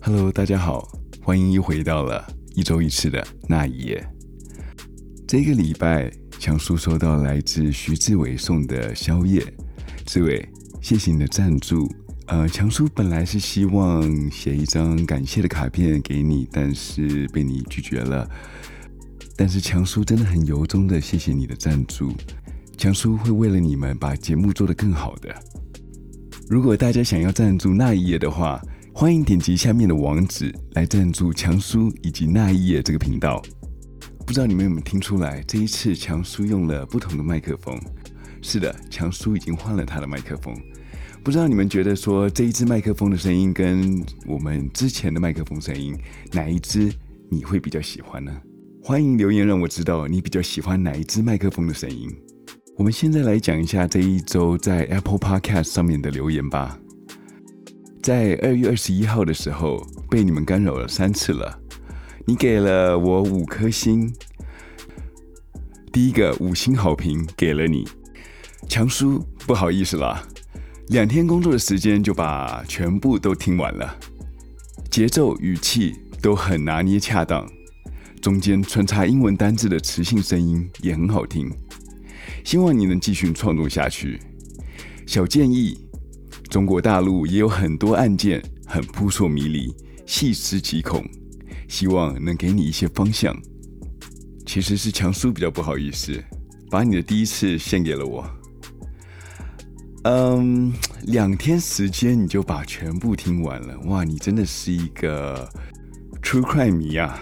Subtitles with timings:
[0.00, 0.88] Hello，大家好，
[1.20, 4.06] 欢迎又回到了一周一次的那一夜。
[5.26, 9.42] 这个礼拜，强叔收到来自徐志伟送的宵夜，
[10.06, 10.48] 志伟，
[10.80, 11.90] 谢谢你的赞助。
[12.26, 18.28] 呃，强叔本来是希望写一张感谢的卡片给你，但是被你拒绝了。
[19.36, 22.12] 但是强叔真的很由衷的谢谢你的赞助，
[22.76, 25.34] 强叔会为了你们把节目做得更好的。
[26.48, 28.62] 如果大家想要赞助那一夜的话，
[29.00, 33.40] 欢迎点击下面的网址来赞助强叔以及那一夜这个频道。
[34.26, 37.80] 不知道你们有没有听出来，这一次强叔用了不同的麦克风。
[38.42, 40.52] 是的，强叔已经换了他的麦克风。
[41.22, 45.96] 不知道你们觉得说这一支麦克风的声音跟我们之前的麦克风声音
[46.32, 46.92] 哪一支
[47.30, 48.36] 你会比较喜欢呢？
[48.82, 52.10] 欢迎留言让我知道你比较喜欢哪一支麦克风的声音。
[52.76, 56.76] 我们现在来讲一下这一周在 Apple Podcast 上面的留言吧。
[58.08, 61.60] 在二月二十一号的时候，被你们干扰了三次了。
[62.24, 64.10] 你给了我五颗星，
[65.92, 67.86] 第一个五星好评给了你，
[68.66, 70.26] 强叔，不好意思啦，
[70.86, 73.94] 两天工作的时间就把全部都听完了，
[74.90, 77.46] 节奏语气都很拿捏恰当，
[78.22, 81.52] 中间穿插英文单字的磁性声音也很好听，
[82.42, 84.18] 希望你能继续创作下去。
[85.06, 85.87] 小建议。
[86.48, 89.74] 中国大陆也有很多案件很扑朔迷离、
[90.06, 91.04] 细思极恐，
[91.68, 93.36] 希望能给你一些方向。
[94.46, 96.24] 其实是强叔比较不好意思，
[96.70, 98.26] 把你的第一次献给了我。
[100.04, 105.46] 嗯，两天时间你就把全部听完了，哇，你真的是一个
[106.22, 107.20] true crime 迷啊！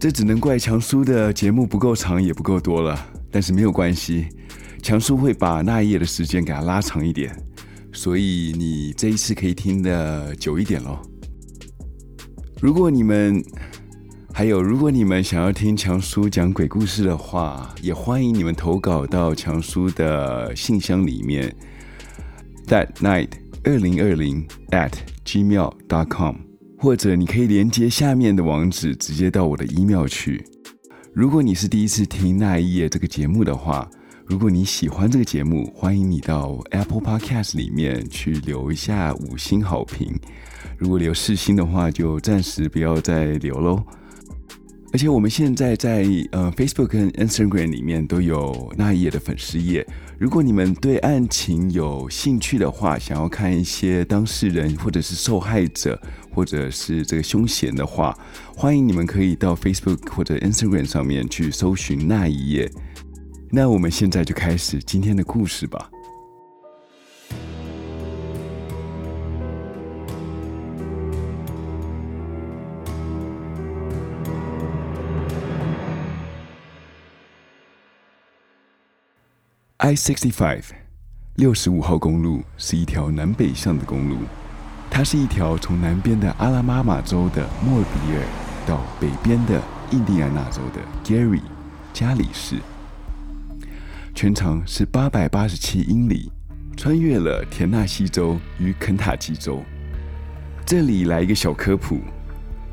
[0.00, 2.98] 这只能怪强叔的节目不够长也不够多了，
[3.30, 4.26] 但是没有关系，
[4.82, 7.32] 强叔会把那一夜的时间给它拉长一点。
[7.92, 10.98] 所以你这一次可以听得久一点喽。
[12.60, 13.42] 如果你们
[14.32, 21.54] 还有，如果你们想要听强叔讲鬼故事的话，也欢迎你们投稿到强叔的信箱里面
[22.68, 23.28] ，that night
[23.64, 24.92] 二零二零 at
[25.24, 26.36] gmail dot com，
[26.78, 30.44] 或者你可以连接下面的网址，直接到我的 email 去。
[31.12, 33.90] 如果你是第一次听那一夜这个节目的话。
[34.30, 40.16] 如果你喜欢这个节目，欢迎你到 Apple Podcast 里面去留一下五星好评。
[40.78, 43.82] 如果留四星的话，就暂时不要再留喽。
[44.92, 49.84] 而且我们现在在呃 Facebook 跟 Instagram 里面都有那一页的粉丝页。
[50.16, 56.00] 如果你们对案情有兴趣的话，想要看一些当事人或者是受害者，
[56.32, 58.16] 或者是这个凶嫌的话，
[58.54, 62.70] 欢迎你们可以到 Facebook 或者 Instagram 上面去搜寻那一页。
[63.52, 65.90] 那我们现在就开始今天的故事吧。
[79.78, 80.62] I-65，
[81.34, 84.18] 六十五号公路是一条南北向的公路，
[84.88, 88.22] 它是一条从南边的阿拉巴马州的莫比尔
[88.64, 89.60] 到北边的
[89.90, 91.42] 印第安纳州的 Gary
[91.92, 92.60] 加里市。
[94.20, 96.30] 全长是八百八十七英里，
[96.76, 99.62] 穿越了田纳西州与肯塔基州。
[100.66, 102.00] 这里来一个小科普，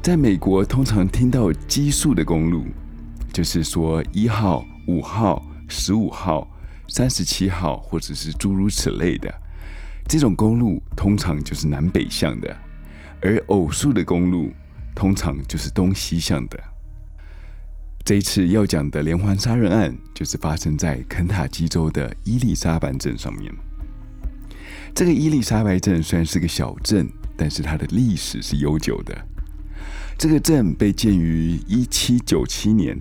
[0.02, 2.66] 在美国通常听到奇数的公路，
[3.32, 6.46] 就是说一号、五号、十五号、
[6.90, 9.34] 三十七号，或者是诸如此类的。
[10.06, 12.54] 这种公路通常就是南北向的，
[13.22, 14.52] 而偶数的公路
[14.94, 16.62] 通常就是东西向的。
[18.08, 23.54] 这一次要讲的连环杀人案，就是发生在肯塔基州的伊丽莎白镇上面。
[24.96, 29.14] 这个伊丽莎白镇虽然是个小镇，但是它的历史是悠久的。
[30.18, 32.98] 这个镇被建于一七九七年，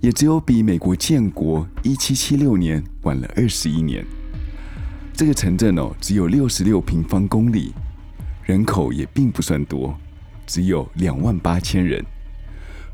[0.00, 4.06] 也只有比美国建国一七七六年晚了二十一年。
[5.12, 7.72] 这个城镇哦，只有六十六平方公里，
[8.44, 9.98] 人口也并不算多，
[10.46, 12.00] 只有两万八千人。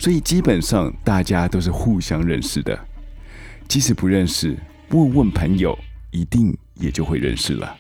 [0.02, 2.76] 所以基本上大家都是互相认识的，
[3.68, 4.58] 即使不认识，
[4.90, 5.78] 问问朋友，
[6.10, 7.76] 一定也就会认识了。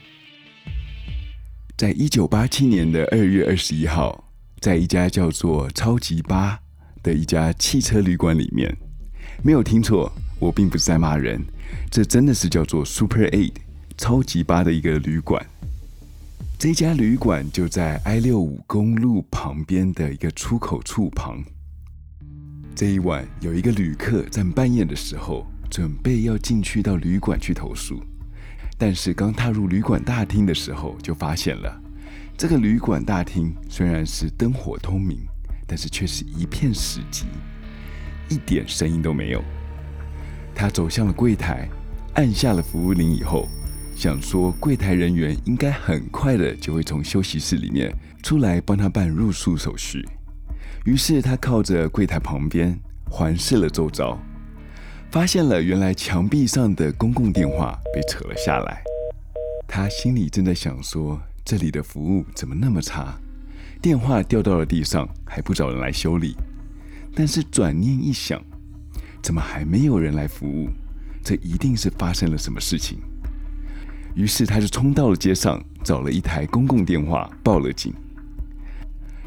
[1.76, 4.22] 在一九八七年的二月二十一号，
[4.60, 6.56] 在一家叫做“超级八”
[7.02, 8.72] 的一家汽车旅馆里面，
[9.42, 11.44] 没有听错，我并不是在骂人，
[11.90, 13.54] 这真的是叫做 Super Eight
[13.98, 15.44] 超级八的一个旅馆。
[16.56, 21.42] 这家旅馆就在 I 六五公路旁边的一个出口处旁。
[22.74, 28.02] 这一晚，有一个旅客在半夜的时候准备要进去到旅馆去投诉，
[28.78, 31.80] 但是刚踏入旅馆大厅的时候，就发现了
[32.36, 35.18] 这个旅馆大厅虽然是灯火通明，
[35.66, 37.24] 但是却是一片死寂，
[38.30, 39.44] 一点声音都没有。
[40.54, 41.68] 他走向了柜台，
[42.14, 43.46] 按下了服务铃以后，
[43.94, 50.02] 想说柜台人员应该很快的就会从休息室里面出来帮他办入住手续。
[50.84, 54.18] 于是他靠着柜台旁边环视了周遭，
[55.10, 58.82] 发现了原来墙壁上的公共电话被扯了下来。
[59.66, 61.20] 他心里正在想说。
[61.44, 63.18] 这里的服务怎么那么差？
[63.80, 66.36] 电话掉到了地上，还不找人来修理。
[67.16, 68.40] 但是转念一想，
[69.20, 70.68] 怎么还没有人来服务？
[71.20, 73.00] 这一定是发生了什么事情。
[74.14, 77.92] 于是他就冲到了街上，找了一台公共电话，报了警。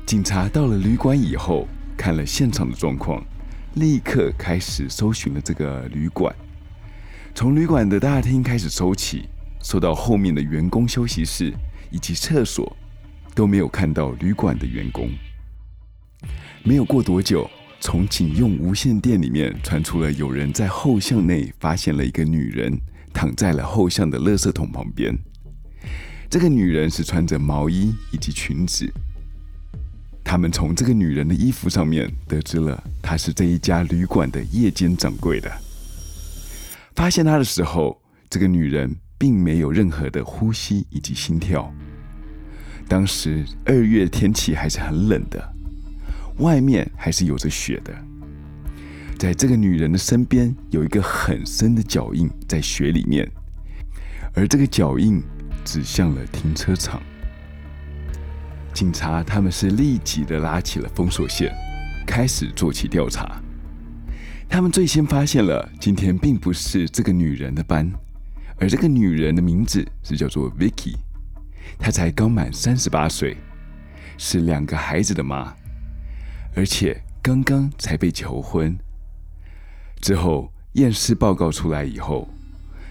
[0.06, 1.68] 警察到了旅馆以后，
[1.98, 3.24] 看了现场的状况，
[3.74, 6.34] 立刻开始搜寻了这个旅馆，
[7.34, 9.28] 从旅馆的大厅开始搜起，
[9.62, 11.54] 搜到后面的员工休息室。
[11.92, 12.76] 以及厕所
[13.34, 15.10] 都没有看到旅馆的员工。
[16.62, 17.50] 没有过多久，
[17.80, 22.78] 从警用无线电里面传出了有人在后巷内发现了一个女人
[23.14, 25.18] 躺在了后巷的垃圾桶旁边。
[26.30, 28.92] 这个女人是穿着毛衣以及裙子。
[30.26, 35.50] 他们从这个女人的衣服上面得知了她是这一家旅馆的夜间掌柜的。
[36.96, 41.72] 发现她的时候，这个女人并没有任何的呼吸以及心跳。
[42.88, 45.54] 当时二月天气还是很冷的，
[46.40, 47.94] 外面还是有着雪的。
[49.18, 53.32] 在这个女人的身边有一个很深的脚印在雪里面，
[54.34, 55.22] 而这个脚印
[55.64, 57.02] 指向了停车场。
[58.76, 61.50] 警察他们是立即的拉起了封锁线，
[62.06, 63.42] 开始做起调查。
[64.50, 67.90] 他们最先发现了今天并不是这个女人的班，
[68.60, 70.96] 而这个女人的名字是叫做 Vicky。
[71.80, 73.38] 她才刚满三十八岁，
[74.18, 75.56] 是两个孩子的妈，
[76.54, 78.78] 而且刚刚才被求婚。
[80.02, 82.28] 之后验尸报告出来以后，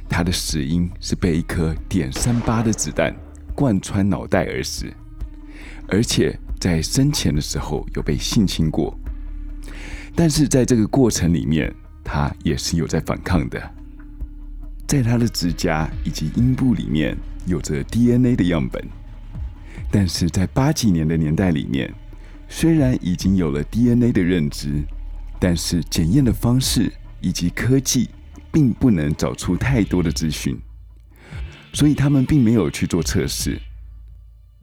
[0.08, 3.14] 她的死因是被一颗点三八的子弹
[3.54, 4.90] 贯穿脑袋而死，
[5.88, 8.96] 而且在生前的时候有被性侵过。
[10.14, 13.70] 但是在这个过程里面，他也是有在反抗的，
[14.86, 17.16] 在他的指甲以及阴部里面。
[17.46, 18.82] 有着 DNA 的样本，
[19.90, 21.92] 但是在八几年的年代里面，
[22.48, 24.82] 虽然已经有了 DNA 的认知，
[25.38, 26.90] 但是检验的方式
[27.20, 28.08] 以及科技
[28.50, 30.58] 并不能找出太多的资讯，
[31.74, 33.60] 所以他们并没有去做测试。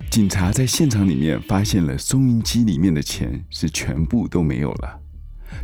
[0.10, 5.00] 警察在现场里面发现了收银机里面的钱是全部都没有了，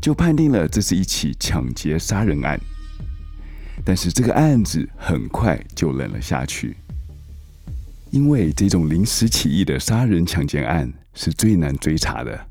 [0.01, 2.59] 就判定了这是一起抢劫杀人案。
[3.83, 6.77] 但是这个案子很快就冷了下去。
[8.09, 12.47] 因为这种临时起意的杀人抢劫案是最难追查的，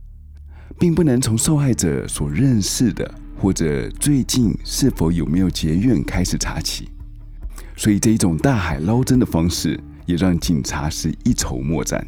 [0.78, 6.90] 并不能从受害者所认识的或者最近是否有没有结怨开始查起，
[7.74, 12.06] 所以这一种大海捞针的方式也让警察是一筹莫展。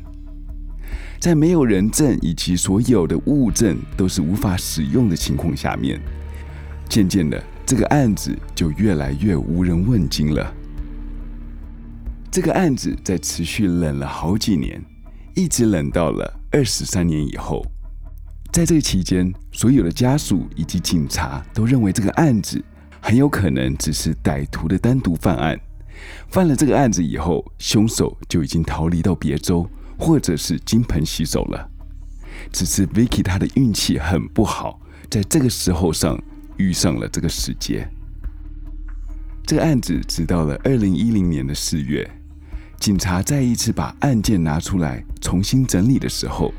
[1.20, 6.00] 在没有人证以及所有的物证都是无法使用的情况下面，
[6.88, 10.54] 渐渐的这个案子就越来越无人问津了。
[12.30, 14.80] 这个案子在持续冷了好几年，
[15.34, 17.66] 一直冷到了二十三年以后。
[18.52, 22.62] 在这期间，所有的家属以及警察都认为这个案子
[23.00, 25.58] 很有可能只是歹徒的单独犯案。
[26.28, 31.71] 犯了这个案子以后，凶手就已经逃离到别州，或者是金盆洗手了。
[32.52, 36.21] 只是 Vicky 她的运气很不好，在这个时候上
[36.57, 37.88] 遇上了这个时节。
[39.47, 42.09] 这个案子直到了二零一零年的四月。
[42.78, 46.55] 警察再一次把案件拿出来重新整理的时候，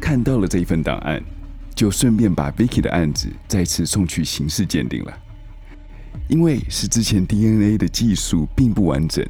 [0.00, 1.20] 看到了这一份档案，
[1.74, 5.12] 就顺便把 Vicky 的案子再次送去刑事鉴定了。
[6.28, 9.24] 因为是之前 DNA 的技术并不完整，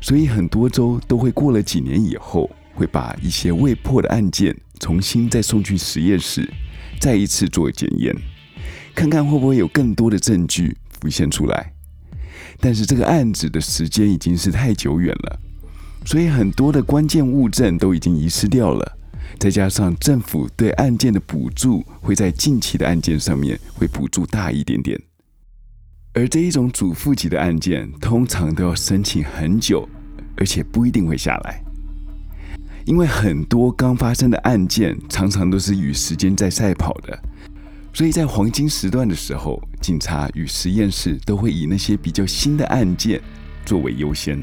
[0.00, 6.52] 所以很多州都会过了几年以后，会把一些未破的案件重新再送去实验室，
[7.00, 8.14] 再一次做检验，
[8.94, 11.72] 看看会不会有更多的证据浮现出来。
[12.58, 15.40] 但是这个案子的时间已经是太久远了，
[16.04, 18.98] 所以很多的关键物证都已经遗失掉了。
[19.38, 25.00] 再加上政府对案件的补助会在近期的案件上面会补助大一点点，
[26.14, 29.88] 而这一种主妇级的案件通常都要申请很久，
[30.36, 31.62] 而且不一定会下来，
[32.84, 37.18] 因为很多刚发生的案件常常都是与时间在赛跑的。
[37.94, 43.18] 所以在黄金时段的时候，警察与实验室都会以那些比较新的案件
[43.64, 44.42] 作为优先。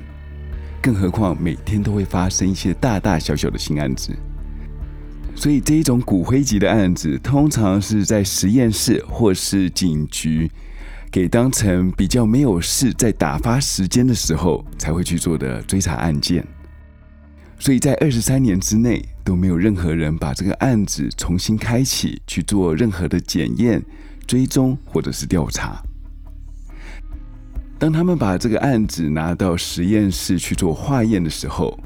[0.81, 4.11] 更何况每天都会发生一些大大小小的新案子。
[5.35, 10.49] 所以这一种骨灰级的案子，通常是在实验室或是警局，
[11.11, 16.45] 给当成比较没有事在打发时间的时候才会去做的追查案件。
[17.57, 23.83] 所以在二十三年之内都没有任何人把这个案子重新开启去做任何的检验、
[24.25, 25.81] 追踪或者是调查。
[27.77, 31.77] 当他们把这个案子拿到实验室去做化验的时候，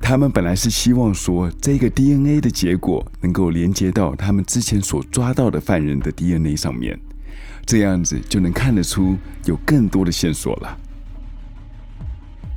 [0.00, 6.98] 他们本来是希望说，这个 DNA 的结果能够连接到他们之前所抓到的犯人的 DNA 上面，
[7.70, 10.76] 这样子就能看得出有更多的线索了。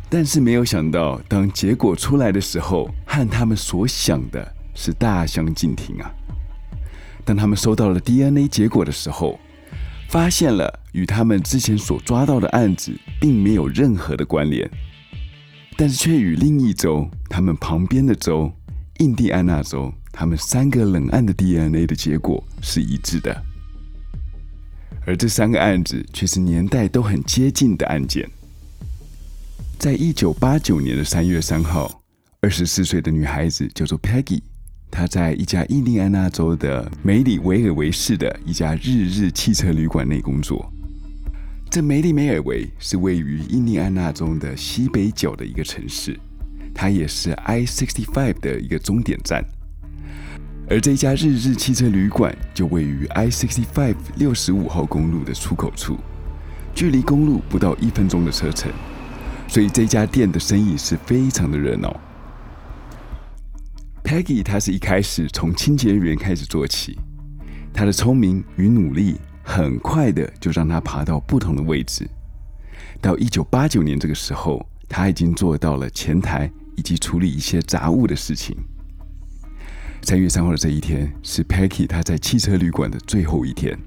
[0.09, 6.11] 但是没有想到，当结果出来的时候，和他们所想的是大相径庭啊！
[7.23, 9.39] 当他们收到了 DNA 结果的时候，
[10.09, 12.91] 发现了与他们之前所抓到的案子
[13.21, 14.67] 并没有任何的关联。
[15.77, 18.51] 但是却与另一州，他们旁边的州——
[18.97, 23.43] 印第安纳州，他们三个冷案的 DNA 的结果是一致的。
[25.05, 28.29] 而这三个案子却是年代都很接近的案件。
[29.77, 32.01] 在一九八九年的三月三号，
[32.39, 34.41] 二十四岁的女孩子叫做 Peggy，
[34.89, 40.71] 她在一家印第安纳州的梅里维尔维市的一家日日汽车旅馆内工作。
[41.69, 46.17] 这梅里梅尔维是位于印第安纳州的西北角的一个城市，
[46.73, 49.43] 它也是 I-65 的一个终点站。
[50.69, 55.97] 而这家日日汽车旅馆就位于 I-65 六十五号公路的出口处，
[56.73, 58.71] 距离公路不到一分钟的车程，
[59.47, 61.95] 所以这家店的生意是非常的热闹。
[64.03, 66.97] Peggy 她是一开始从清洁员开始做起，
[67.73, 69.17] 她的聪明与努力。
[69.45, 72.09] 很快的就让他爬到不同的位置。
[73.01, 78.55] 到一九八九年这个时候，他已经做到了前台以及处理一些杂物的事情。
[80.03, 83.77] 三月三号的这一天是 Peggy 他在汽车旅馆的最后一天。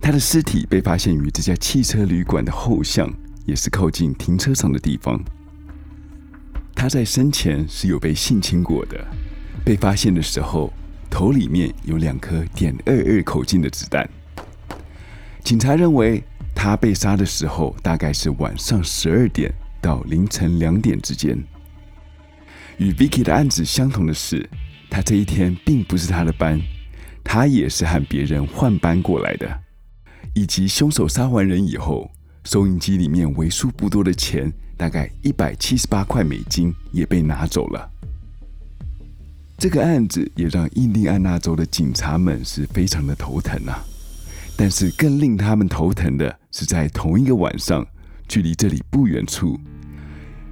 [0.00, 3.08] 他的尸体被发现于这家汽车旅馆的后巷，
[3.46, 5.22] 也是靠近停车场的地方。
[6.74, 9.06] 他在生前是有被性侵过的。
[9.64, 10.72] 被发现的时候，
[11.08, 14.06] 头里面有两颗点二二口径的子弹。
[15.44, 16.22] 警察认为
[16.56, 21.40] 他被杀的时候大概是晚上十二点到凌晨两点之间。
[22.78, 24.46] 与 Vicky 的案子相同的是，
[24.94, 26.60] 他这一天并不是他的班，
[27.24, 29.60] 他也是和别人换班过来的。
[30.34, 32.08] 以及凶手杀完人以后，
[32.44, 37.90] 收银机里面为数不多的钱，大概一百七十八块美金也被拿走了。
[39.58, 43.84] 这个案子也让印第安纳州的警察们是非常的头疼啊。
[44.56, 47.84] 但是更令他们头疼的是，在同一个晚上，
[48.28, 49.58] 距离这里不远处，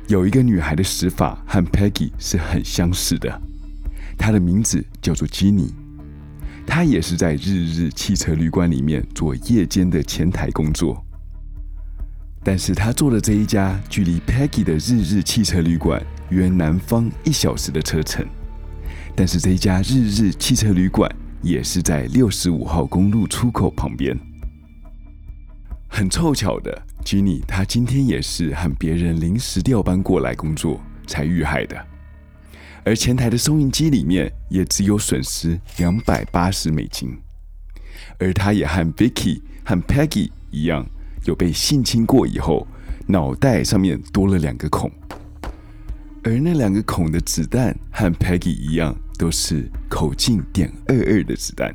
[0.08, 3.40] 有一个女孩的死法和 Peggy 是很相似的。
[4.22, 5.74] 他的名字叫做吉尼，
[6.64, 11.04] 他也是在日日汽车旅馆里面做夜间的前台工作。
[12.44, 16.00] 但是他做的这一家距离 Peggy 的日日汽车旅馆
[16.30, 18.24] 约南方一小时的车程，
[19.16, 21.10] 但是这一家日日汽车旅馆。
[21.42, 24.16] 也是在六十五号公路出口旁边。
[25.88, 31.76] 很凑巧的吉尼他今天也是和别人临时调班过来工作才遇害的。
[32.84, 37.16] 而前台的收银机里面也只有损失两百八十美金。
[38.18, 40.86] 而他也和 Vicky 和 Peggy 一样，
[41.24, 42.66] 有被性侵过以后，
[43.06, 44.90] 脑袋上面多了两个孔。
[46.24, 48.94] 而那两个孔的子弹和 Peggy 一样。
[49.18, 51.72] 都是口径点二二的子弹。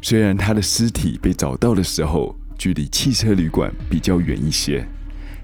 [0.00, 4.84] 虽然他的尸体被找到的时候，距离汽车旅馆比较远一些，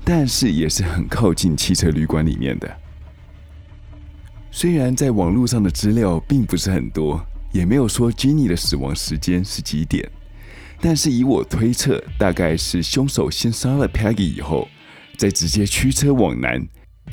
[0.03, 2.69] 但是也是很靠近汽车旅馆里面的。
[4.61, 10.11] 虽然在网络上的资料并不是很多，也没有说 Ginny 的死亡时间是几点，
[10.81, 14.67] 但是以我推测，大概是凶手先杀了 Peggy 以后，
[15.17, 16.61] 再直接驱车往南，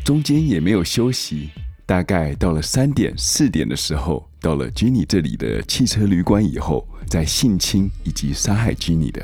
[0.03, 1.51] 中间也没有休息。
[1.85, 9.23] 大概到了三点四点的时候，到了 Ginny 这里的汽车旅馆以后，再性侵以及杀害 Ginny 的。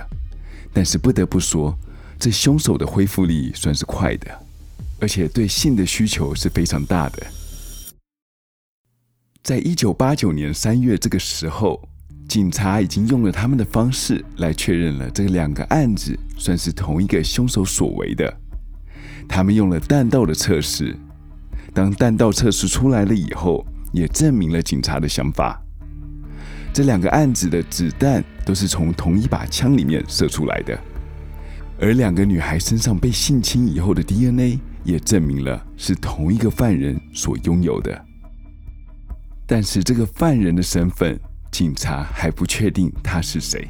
[0.71, 1.75] 但是不得不说，
[2.19, 4.45] 这凶手的恢复力算是快的，
[4.99, 7.25] 而且对性的需求是非常大的。
[9.43, 11.81] 在一九八九年三月这个时候，
[12.27, 18.31] 警察已经用了他们的方式来确认了这两个案子算是同一个凶手所为的。
[19.27, 20.95] 他们用了弹道的测试。
[21.73, 25.59] 当弹道测试出来了以后，也证明了警察的想法。
[26.71, 30.79] 这两个案子的子弹都是从同一把枪里面射出来的，
[31.79, 38.05] 而两个女孩身上被性侵以后的 DNA 也证明了是同一个犯人所拥有的。
[39.53, 41.19] 但是这个犯人的身份，
[41.51, 43.67] 警察还不确定他是谁。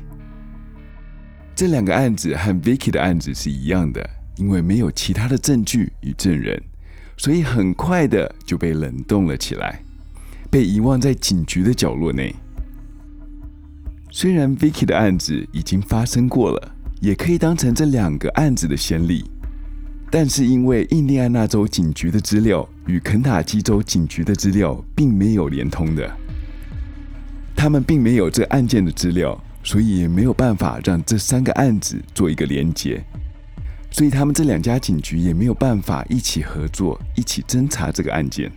[1.55, 6.61] 这两个案子和 Vicky 的案子是一样的，因为没有其他的证据与证人，
[7.17, 9.81] 所以很快的就被冷冻了起来，
[10.51, 12.35] 被遗忘在警局的角落内。
[14.11, 19.25] 虽然 Vicky 的案子已经发生过了，也可以当成这两个案子的先例，
[20.11, 26.11] 但是因为印第安纳州警局的资料与肯塔基州警局的资料并没有连通的，
[27.55, 33.01] 他们并没有这案件的资料，所以也没有办法让这三个案子做一个连结，
[33.89, 38.51] 所以他们这两家警局也没有办法一起合作，一起侦查这个案件。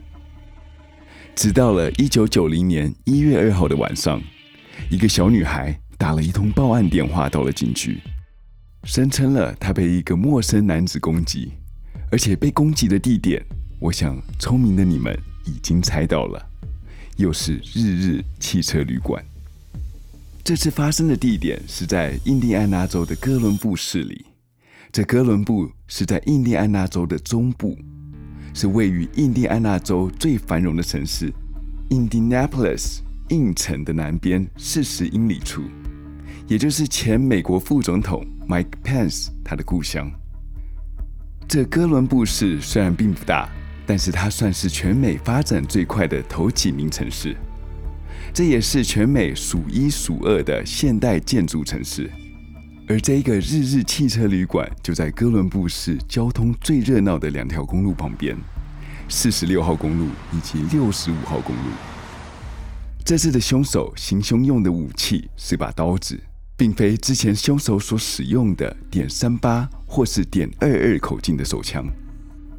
[1.36, 4.20] 直到了一九九零年一月二号的晚上。
[4.90, 8.00] 一个小女孩打了一通报案电话到了警局，
[8.84, 11.52] 声称了他被一个陌生男子攻击，
[12.10, 13.42] 而且被攻击的地点，
[13.80, 16.46] 我想聪明的你们已经猜到了，
[17.16, 19.24] 又是日日汽车旅馆。
[20.44, 24.26] 这次发生的地点是在印第安纳州的哥伦布市里，
[24.92, 27.78] 这哥伦布是在印第安纳州的中部，
[28.52, 31.32] 是位于印第安纳州最繁荣的城市
[31.88, 32.98] ，Indianapolis。
[33.30, 35.62] 印城的南边四十英里处，
[36.46, 40.10] 也就是前美国副总统 Mike Pence 他的故乡。
[41.48, 43.48] 这哥伦布市虽然并不大，
[43.86, 47.34] 但是它算是全美发展最快的头几名城市。
[48.32, 52.10] 这也是全美数一数二的现代建筑城市。
[52.86, 58.36] 而这个日日汽车旅馆就在哥伦布市交通最热闹的两条公路旁边，
[59.08, 61.70] 四十六号公路以及六十五号公路。
[63.02, 66.18] 这次的凶手行凶用的武器是把刀子，
[66.56, 71.84] 并非之前凶手所使用的点三八或是点二二口径的手枪，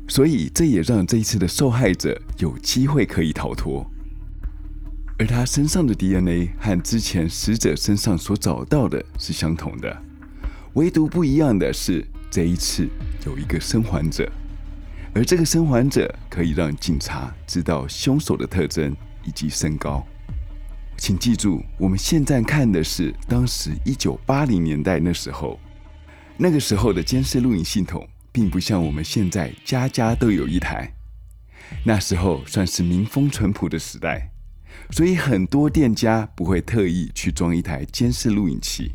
[0.07, 3.89] 所以这也让这一次的受害者有机会可以逃脱。
[5.17, 10.01] 而他身上的 DNA 和之前死者身上所找到的是相同的，
[10.73, 12.85] 唯独不一样的是这一次
[13.25, 14.29] 有一个生还者，
[15.13, 18.93] 而这个生还者可以让警察知道凶手的特征
[19.23, 20.05] 以及身高。
[20.97, 25.59] 请记住，我们现在看的是当时一九八零年代那时候，
[26.37, 30.91] 那个时候的监视录影系统，并不像我们现在家家都有一台。
[31.83, 34.31] 那时候算是民风淳朴的时代，
[34.91, 38.91] 所以很多店家不会特意去装一台监视录影器。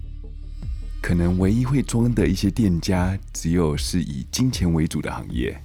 [1.03, 5.61] 可能唯一会装的一些店家，只有是以金钱为主的行业，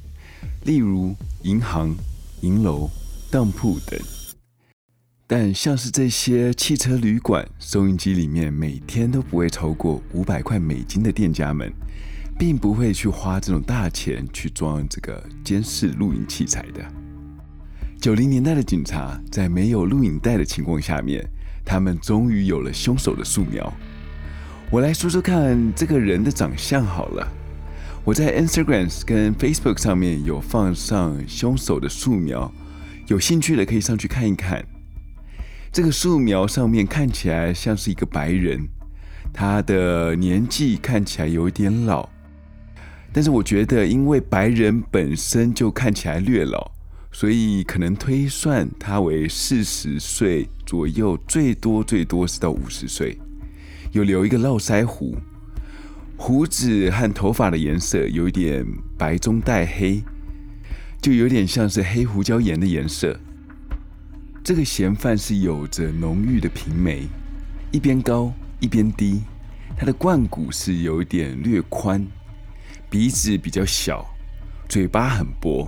[0.63, 1.95] 例如银行、
[2.41, 2.89] 银楼、
[3.31, 3.99] 当铺等。
[5.27, 11.73] 但像是这些汽车旅馆、收音机里面每天都不会超过五百块美金的店家们，
[12.38, 16.85] 并不会去花这种大钱去装这个监视录影器材的。
[17.99, 21.27] 九零年代的警察在没有录影带的情况下面，
[21.65, 23.73] 他们终于有了凶手的素描。
[24.69, 27.27] 我来说说看这个人的长相好了。
[28.03, 32.53] 我在 Instagram 跟 Facebook 上面有放上凶手的素描，
[33.07, 34.63] 有兴趣的可以上去看一看。
[35.75, 38.65] 这个素描上面看起来像是一个白人，
[39.33, 42.07] 他的年纪看起来有一点老，
[43.11, 46.71] 但是我觉得因为白人本身就看起来略老，
[47.11, 53.19] 所以可能推算他为四十岁左右，最多最多是到五十岁。
[53.91, 55.17] 有留一个络腮胡，
[56.15, 58.65] 胡子和头发的颜色有一点
[58.97, 60.01] 白中带黑，
[61.01, 63.19] 就有点像是黑胡椒盐的颜色。
[64.45, 67.08] 这个嫌犯是有着浓郁的平眉，
[67.71, 69.23] 一边高一边低，
[69.75, 72.05] 他的冠骨是有一点略宽，
[72.88, 74.05] 鼻子比较小，
[74.69, 75.67] 嘴巴很薄，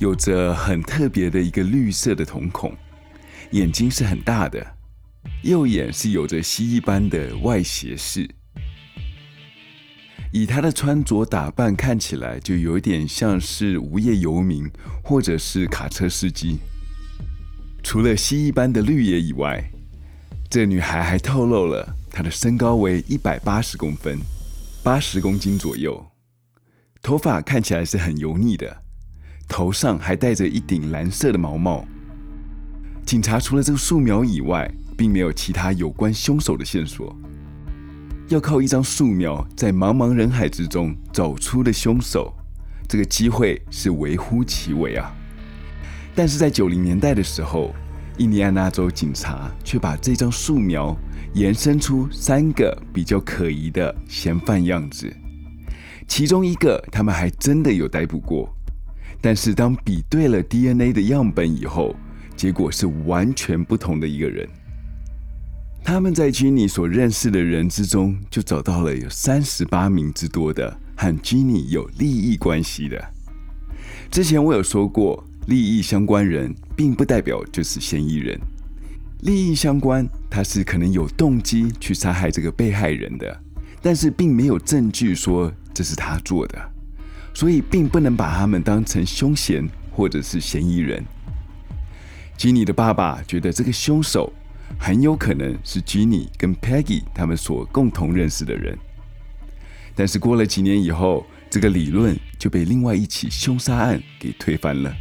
[0.00, 2.76] 有着很特别的一个绿色的瞳孔，
[3.52, 4.74] 眼睛是很大的，
[5.44, 8.28] 右眼是有着蜥蜴般的外斜视。
[10.32, 14.68] 以他的穿着打扮看起来，就有点像是无业游民
[15.04, 16.58] 或者是卡车司机。
[17.82, 19.62] 除了蜥蜴般的绿野以外，
[20.48, 24.18] 这女孩还透露了她的身高为一百八十公分，
[24.82, 26.06] 八十公斤左右，
[27.02, 28.82] 头发看起来是很油腻的，
[29.48, 31.84] 头上还戴着一顶蓝色的毛帽。
[33.04, 37.14] 警察除了这个素描以外，并没有其他有关凶手的线索。
[38.28, 42.32] 要靠一张素描在茫茫人海之中找出的凶手，
[42.88, 45.12] 这个机会是微乎其微啊。
[46.14, 47.74] 但是在九零年代的时候，
[48.18, 50.96] 印第安纳州警察却把这张素描
[51.34, 55.10] 延伸出三个比较可疑的嫌犯样子，
[56.06, 58.54] 其中一个他们还真的有逮捕过，
[59.20, 61.96] 但是当比对了 DNA 的样本以后，
[62.36, 64.46] 结果是完全不同的一个人。
[65.82, 73.02] 他们在 Ginny 所认识的人之中，就找到了有三十八名之多的和 Ginny 有利益关系的。
[74.10, 78.38] 之前我有说过，利益相关人并不代表就是嫌疑人。
[79.22, 83.40] 利益相关，他是可能有动机去杀害这个被害人的，
[83.80, 86.58] 但是并没有证据说这是他做的，
[87.34, 91.04] 所以并不能把他们当成凶嫌或者是嫌疑人。
[92.36, 94.32] 吉尼的爸爸觉得这个凶手
[94.78, 98.76] 很有可能是吉尼跟 Peggy 他们所共同认识的人，
[99.94, 104.92] 但是过了几年以后，这个理论就被另外一起凶杀案给推翻了。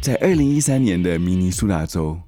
[0.00, 2.18] 在二零一三年的明尼苏达州。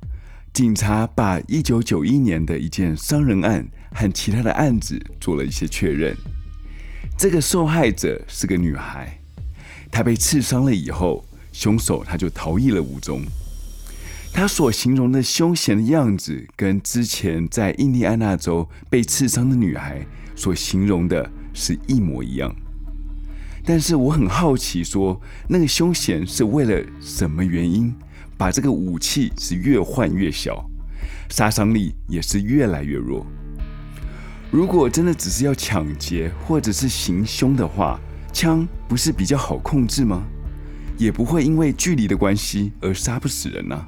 [0.50, 6.16] 警察把一九九一年的一件伤人案和其他的案子做了一些确认。
[7.16, 9.20] 这个受害者是个女孩，
[9.92, 13.22] 她被刺伤了以后，凶手他就逃逸了无踪。
[14.32, 20.04] 他所形容的凶嫌的样子，跟之前在印第安纳州被刺伤的女孩
[20.34, 22.52] 所形容的是一模一样。
[23.68, 27.94] 但是我很好奇说，那个凶嫌是为了什么原因？
[28.38, 30.64] 把这个武器是越换越小，
[31.28, 33.26] 杀伤力也是越来越弱。
[34.50, 38.00] 如果真的只是要抢劫或者是行凶的话，
[38.32, 40.26] 枪不是比较好控制吗？
[40.96, 43.86] 也不会因为距离的关系而杀不死人啊。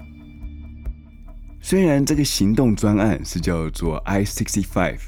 [1.63, 4.99] 虽然这个行动专案是叫做 I sixty five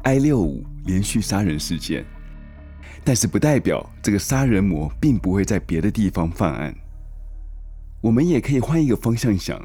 [0.00, 2.06] I 六五连续杀人事件，
[3.04, 6.74] 但是不代表这个杀人魔并不会在别的地方犯案。
[8.00, 9.60] 我们也可以换一个方向想：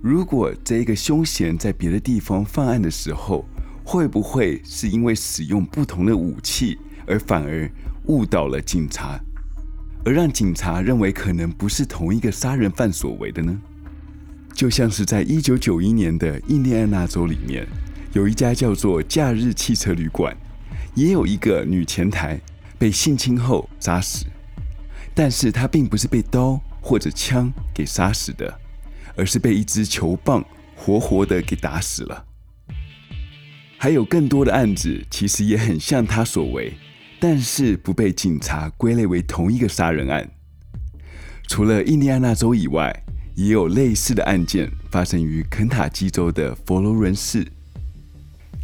[0.00, 3.44] 如果这一个凶嫌在别的地方犯案的时候，
[3.84, 7.70] 会不会是因为使用不同的武器，而反而
[8.06, 9.20] 误导了警察，
[10.04, 13.56] 而让警察认为可能不是同一个杀人犯所为的呢？
[14.52, 17.66] 就像是在一九九一年的印第安纳州里面，
[18.12, 20.36] 有一家叫做“假日汽车旅馆”，
[20.94, 22.40] 也有一个女前台
[22.78, 24.26] 被性侵后杀死，
[25.14, 26.60] 但是他并不是被刀。
[26.88, 28.60] 或者枪给杀死的，
[29.16, 32.24] 而是被一支球棒活活的给打死了。
[33.76, 36.74] 还有更多的案子，其实也很像他所为，
[37.18, 40.30] 但是不被警察归类为同一个杀人案。
[41.48, 43.02] 除了印第安纳州以外，
[43.34, 47.44] 也有类似的案件发生于肯塔基州的佛罗伦斯。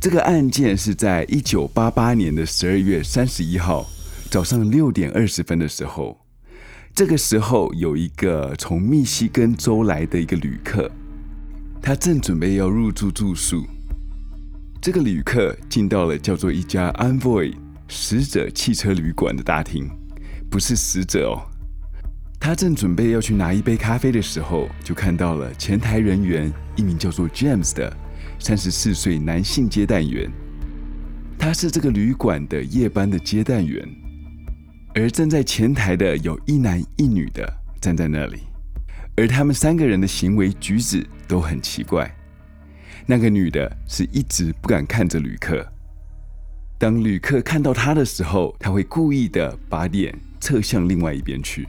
[0.01, 3.85] 这个案件是在一九八八年的十二月三十一号
[4.33, 6.19] 早上六点二十分的时候。
[6.95, 10.91] 这个时候，有一个从密西根州来的一个旅客，
[11.83, 13.67] 他正准备要入住住宿。
[14.81, 17.55] 这个旅客进到了叫做一家 Envoy
[17.89, 19.87] 使者汽车旅馆的大厅，
[20.51, 21.43] 不是死者哦。
[22.41, 27.95] 他正准备要去拿一杯咖啡的时候，就看到了前台人员一名叫做 James 的
[28.39, 30.31] 三十四岁男性接待员，
[31.39, 33.87] 他是这个旅馆的夜班的接待员。
[34.95, 37.51] 而站在前台的有一男一女的
[37.81, 38.41] 站在那里，
[39.17, 42.15] 而他们三个人的行为举止都很奇怪。
[43.07, 45.67] 那个女的是一直不敢看着旅客，
[46.79, 51.67] 当旅客看到她的时候，她会故意的把脸侧向另外一边去。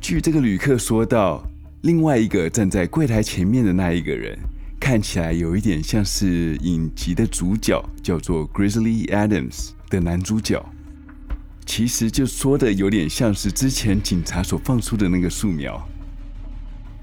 [0.00, 1.44] 据这个旅客说道，
[1.82, 4.38] 另外一个站在柜台前面的那一个人，
[4.78, 10.64] 看起来有一点像是影集的主角，叫做 Grizzly Adams 的男主角。
[11.66, 15.88] 其实就说的有点像是之前警察所放出的那个素描。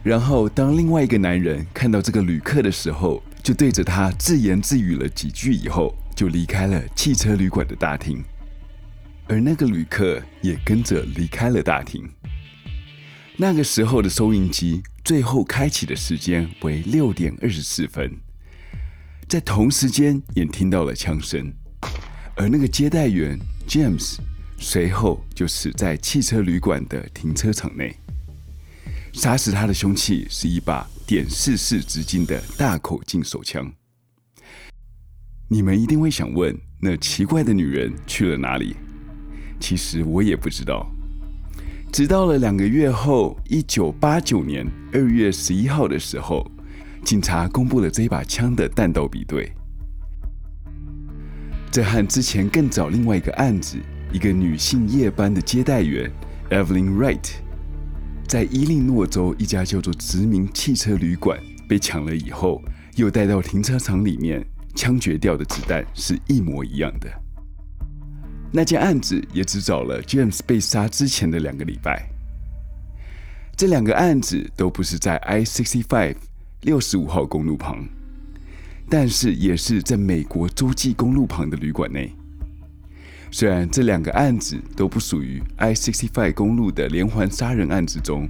[0.03, 8.23] 然后当另外一个男人看到这个旅客的时候，就对着他自言自语了几句，以后就离开了汽车旅馆的大厅，
[9.27, 12.09] 而那个旅客也跟着离开了大厅。
[13.37, 18.11] 那个时候的收音机最后开启的时间为六点二十四分，
[19.27, 21.51] 在同时间也听到了枪声，
[22.35, 24.17] 而那个接待员 James。
[24.63, 27.93] 随后就死在汽车旅馆的停车场内。
[29.11, 33.69] 杀死他的凶器是一把点四四直径的大口径手枪。
[35.49, 38.75] 你们一定会想问，那奇怪的女人去了哪里？
[39.59, 40.87] 其实我也不知道。
[41.91, 46.49] 直到了两个月后，一九八九年二月十一号的时候，
[47.03, 49.51] 警察公布了这把枪的弹道比对。
[51.71, 53.77] 这和之前更早另外一个案子。
[54.13, 56.11] 一个女性夜班的接待员
[56.49, 57.31] Evelyn Wright，
[58.27, 62.61] 在伊利诺州一家叫做殖民汽车旅馆被抢了以后，
[62.97, 64.45] 又带到停车场里面
[64.75, 67.09] 枪决掉的子弹是一模一样的。
[68.51, 72.05] 那件案子也只找了 James 被杀之前的两个礼拜。
[73.55, 76.15] 这两个案子都不是在 I-65
[76.63, 77.87] 六十五号公路旁，
[78.89, 82.13] 但是也是在美国洲际公路旁的旅馆内。
[83.33, 88.27] 虽然这两个案子都不属于 I-65 公路的连环杀人案之中，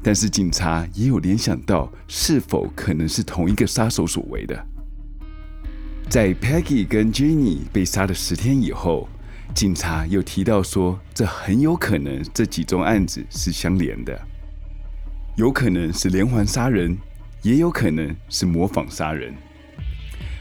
[0.00, 4.64] 但是警察也有联想到是否可能是同一个杀手所为的。
[6.08, 9.08] 在 Peggy 跟 Jenny 被杀的十天以后，
[9.54, 14.16] 警察又提到说，这很有可能这几宗案子是相连的，
[15.36, 16.96] 有可能是连环杀人，
[17.42, 19.34] 也有可能是模仿杀人。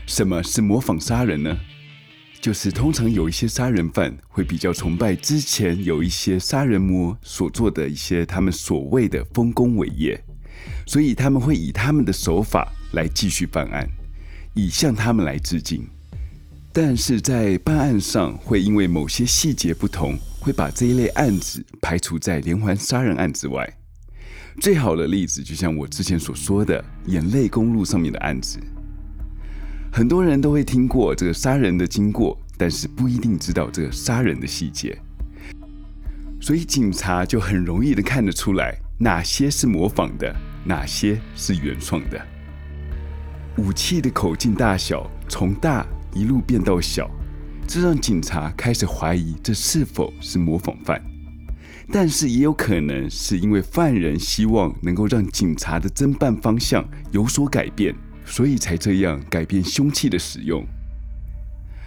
[0.06, 1.58] 什么是模仿杀人呢？
[2.44, 10.22] 就是通常有一些杀人犯会比较崇拜之前有一些杀人魔所做的一些他们所谓的丰功伟业，
[10.86, 13.88] 所以他们会以他们的手法来继续犯案，
[14.54, 15.88] 以向他们来致敬。
[16.74, 23.74] 但是在办案上会因为某些细节不同，会把这一类案子排除在连环杀人案之外。
[24.60, 28.60] 最好的例子就像我之前所说的眼泪公路上面的案子。
[29.96, 34.98] 很多人都会听过这个杀人的经过，但是不一定知道这个杀人的细节，
[36.42, 42.20] 所以警察就很容易的看得出来哪些是模仿的，哪些是原创的。
[43.58, 47.08] 武器的口径大小从大一路变到小，
[47.68, 51.00] 这让警察开始怀疑这是否是模仿犯，
[51.92, 57.94] 但是也有可能是因为犯人希望能够让警察的侦办方向有所改变。
[58.26, 60.66] 所以才这样改变凶器的使用。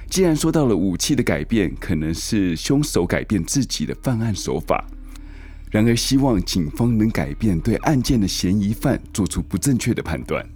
[0.08, 4.86] 既然说到了武器的改变，可能是凶手改变自己的犯案手法，
[5.72, 10.48] 然而希望警方能改变对案件的嫌疑犯做出不正确的判断，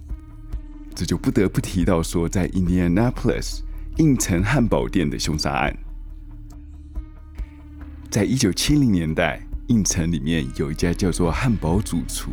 [0.95, 3.59] 这就不得不提到说，在 Indianapolis
[3.97, 5.77] 印城汉堡店的凶杀案，
[8.09, 12.31] 在一九七零年代，印城里面有一家叫做汉堡主厨，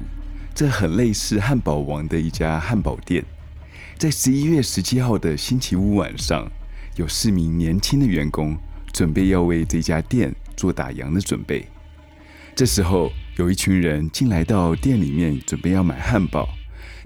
[0.54, 3.24] 这很类似汉堡王的一家汉堡店。
[3.98, 6.48] 在十一月十七号的星期五晚上，
[6.94, 8.56] 有四名年轻的员工
[8.92, 11.66] 准备要为这家店做打烊的准备。
[12.54, 16.48] 这时候，有一群人进来到店里面，准备要买汉堡，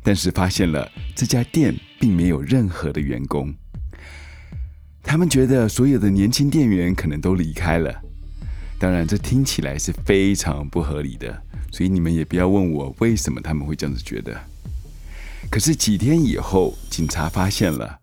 [0.02, 3.54] 但是发现了这家店并没有任何的员工。
[5.02, 8.02] 他们觉得所有的年轻店员可能都离开了。
[8.78, 14.38] 当然，这听起来是非常不合理的，所以你们也不要问我为什么他们会这样子觉得。
[15.52, 17.98] 可是几天以后，警察发现了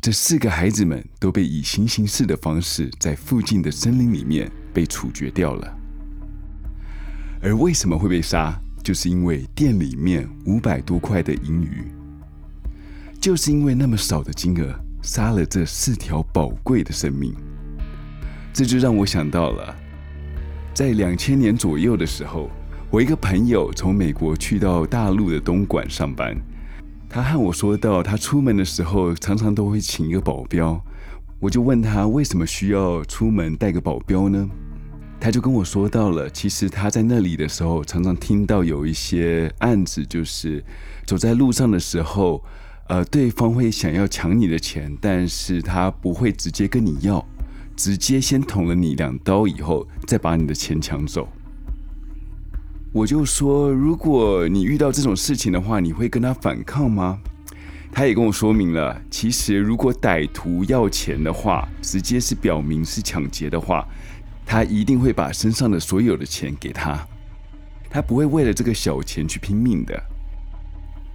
[0.00, 5.76] 这四个孩子们都被以行刑式的方式在附近的森林里面被处决掉了。
[7.42, 8.56] 而为什么会被杀？
[8.80, 11.90] 就是因为店里面五百多块的银鱼，
[13.20, 17.34] 就是因为那么少的金额杀了这四条宝贵的生命。
[18.52, 19.74] 这就让我想到了，
[20.72, 22.48] 在两千年左右的时候，
[22.88, 26.40] 我一个朋友从美国去到大陆的东莞上班。
[27.08, 30.80] 他和我说到，他出门的时候常常都会请一个保镖。
[31.40, 34.48] 我就问他为什么需要出门带个保镖呢？
[35.20, 40.62] 他就跟我说到了，其实他在那里的时候，常常听到有一些案子，就是
[41.06, 42.44] 走在路上的时候，
[42.88, 47.24] 呃，对方会想要抢你的钱，但是他不会直接跟你要，
[47.74, 51.26] 直接先捅了你两刀以后，再把你的钱抢走。
[52.90, 57.18] 我就说，如果你遇到这种事情的话，你会跟他反抗吗？
[57.92, 63.86] 他也跟我说明了，其实如果歹徒要钱的话，直接是表明是抢劫的话，
[64.46, 67.06] 他一定会把身上的所有的钱给他，
[67.90, 70.02] 他不会为了这个小钱去拼命的。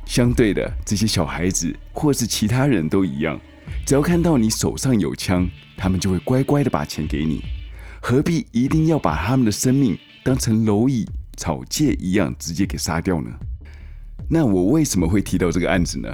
[0.06, 3.40] 相对的，这些小孩子或是其他人都一样，
[3.84, 7.42] 只要看到你手上有枪，他们就会乖乖的把钱给你，
[8.00, 11.08] 何必一定要把他们的生命当成蝼蚁？
[11.38, 13.30] 草芥一样直接给杀掉呢？
[14.30, 16.10] 那我为什么会提到这个案子呢？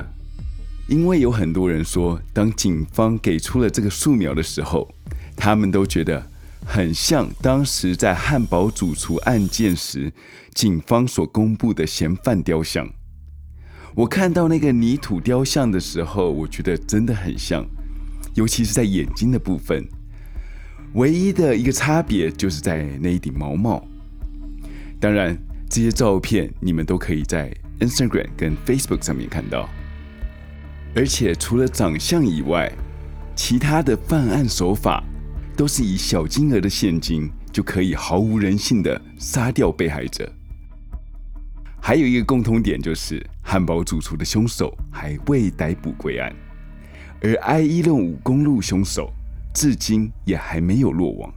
[0.87, 4.89] 因为有很多人说，当警方给出了这个素描的时候，
[5.35, 6.25] 他们都觉得
[6.65, 10.11] 很像当时在汉堡主厨案件时，
[10.55, 12.89] 警方所公布的嫌犯雕像。
[13.95, 17.65] 我看到那个泥土雕像的时候，我觉得真的很像，
[18.33, 19.87] 尤其是在眼睛的部分，
[20.93, 23.85] 唯一的一个差别就是在那一顶毛帽。
[24.99, 25.37] 当然，
[25.69, 29.69] 这些照片你们都可以在 Instagram 跟 Facebook 上面看到。
[30.93, 32.69] 而且除了长相以外，
[33.35, 35.01] 其他的犯案手法
[35.55, 40.29] 都是以小金额的现金就可以毫无人性的杀掉被害者。
[41.81, 46.35] 还有一个共通点就是，汉堡主厨的凶手还未逮捕归案，
[47.21, 49.13] 而 I 一六五公路凶手
[49.53, 51.33] 至今也还没有落网。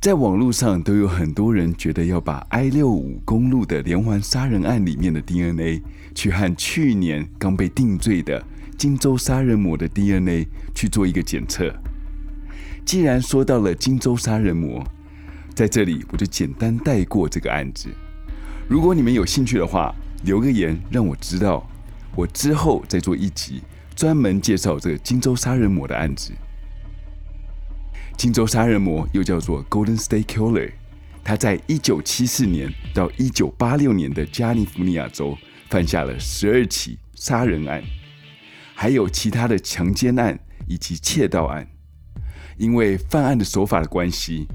[0.00, 5.82] 在网络上都有很多人觉得要把 I 六五公路的连环杀人案里面的 DNA
[6.14, 8.40] 去和去年刚被定罪的
[8.76, 11.74] 荆州杀人魔的 DNA 去做一个检测。
[12.84, 14.84] 既然说到了荆州杀人魔，
[15.52, 17.88] 在这里我就简单带过这个案子。
[18.68, 21.68] 如果你们有兴趣的话，留个言让我知道，
[22.14, 23.62] 我之后再做一集
[23.96, 26.30] 专门介绍这个荆州杀人魔的案子。
[28.18, 30.72] 金州杀人魔又叫做 Golden State Killer，
[31.22, 35.38] 他在一九七四年到一九八六年的加利福尼亚州
[35.70, 37.80] 犯下了十二起杀人案，
[38.74, 41.64] 还有其他的强奸案以及窃盗案。
[42.56, 44.48] 因为犯案的手法的关系，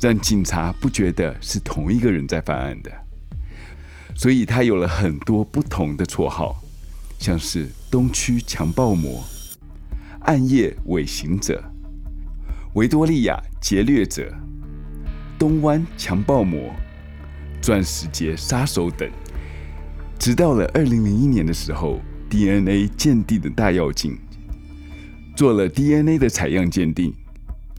[0.00, 2.92] 让警察不觉得是同一个人在犯案的，
[4.14, 6.62] 所以他有了很多不同的绰号，
[7.18, 9.24] 像是东区强暴魔、
[10.20, 11.60] 暗夜尾行者。
[12.74, 14.32] 维多利亚劫掠者、
[15.36, 16.72] 东湾强暴魔、
[17.60, 19.10] 钻石节杀手等，
[20.20, 24.16] 直到了二零零一年的时候，DNA 鉴定的大跃进，
[25.34, 27.12] 做了 DNA 的采样鉴定，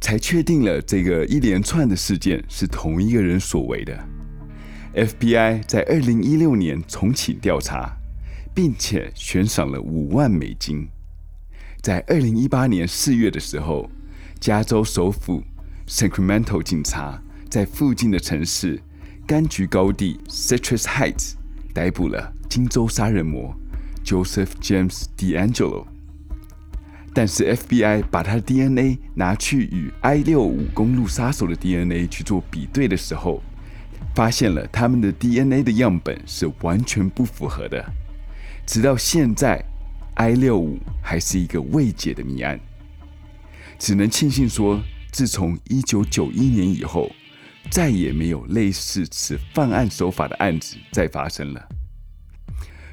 [0.01, 3.97] 才确定了这个一连串的事件是同一个人所为的。
[4.93, 7.95] FBI 在二零一六年重启调查，
[8.53, 10.89] 并且悬赏了五万美金。
[11.81, 13.89] 在二零一八年四月的时候。
[14.41, 15.43] 加州首府
[15.87, 18.81] Sacramento 警察在附近的城市
[19.27, 21.33] 柑橘高地 Citrus Heights
[21.75, 23.55] 逮捕了金州杀人魔
[24.03, 25.85] Joseph James DeAngelo，
[27.13, 33.43] 但是 FBI 把他的 DNA 拿去与 I 六五公路杀手的 DNA 去做比对的时候，
[34.15, 37.85] 发现了他们的 DNA 的样本是完全不符合的。
[38.65, 39.63] 直到现在
[40.15, 42.59] ，I 六五还是一个未解的谜案。
[43.81, 44.79] 只能庆幸说，
[45.11, 47.11] 自从一九九一年以后，
[47.71, 51.67] 再也没有类似此犯案手法的案子再发生了。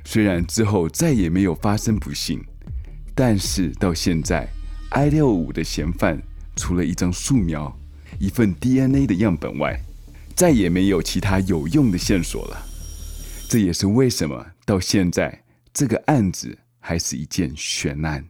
[0.06, 2.42] 虽然之后再也没有发生不幸，
[3.14, 4.48] 但是到现在
[4.88, 6.22] ，I 六五的嫌犯
[6.56, 7.78] 除了一张素描、
[8.18, 9.78] 一份 DNA 的样本外，
[10.34, 12.66] 再也没有其他有用的线索了。
[13.46, 15.42] 这也是为什么到现在
[15.74, 18.24] 这个案子还是一件悬案。